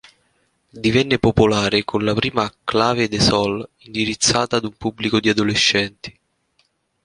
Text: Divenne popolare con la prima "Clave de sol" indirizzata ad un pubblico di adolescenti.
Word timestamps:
Divenne 0.71 1.19
popolare 1.19 1.83
con 1.85 2.03
la 2.03 2.15
prima 2.15 2.51
"Clave 2.63 3.07
de 3.07 3.19
sol" 3.19 3.69
indirizzata 3.83 4.55
ad 4.55 4.63
un 4.63 4.73
pubblico 4.75 5.19
di 5.19 5.29
adolescenti. 5.29 6.19